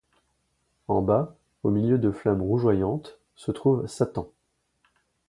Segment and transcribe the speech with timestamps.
[0.87, 4.31] En bas, au milieu de flammes rougeoyantes, se trouve Satan.